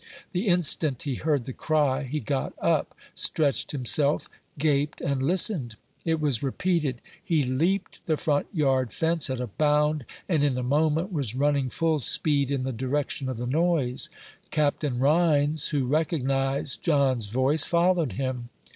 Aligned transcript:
The 0.31 0.47
instant 0.47 1.03
he 1.03 1.13
heard 1.13 1.45
the 1.45 1.53
cry, 1.53 2.05
he 2.05 2.19
got 2.19 2.53
up, 2.59 2.95
stretched 3.13 3.69
himself, 3.71 4.27
gaped, 4.57 4.99
and 4.99 5.21
listened. 5.21 5.75
It 6.05 6.19
was 6.19 6.41
repeated. 6.41 7.01
He 7.23 7.43
leaped 7.43 8.03
the 8.07 8.17
front 8.17 8.47
yard 8.51 8.91
fence 8.91 9.29
at 9.29 9.39
a 9.39 9.45
bound, 9.45 10.05
and 10.27 10.43
in 10.43 10.57
a 10.57 10.63
moment 10.63 11.13
was 11.13 11.35
running 11.35 11.69
full 11.69 11.99
speed 11.99 12.49
in 12.49 12.63
the 12.63 12.73
direction 12.73 13.29
of 13.29 13.37
the 13.37 13.45
noise. 13.45 14.09
Captain 14.49 14.97
Rhines, 14.97 15.67
who 15.67 15.85
recognized 15.85 16.81
John's 16.81 17.27
voice, 17.27 17.65
followed 17.65 18.13
him. 18.13 18.49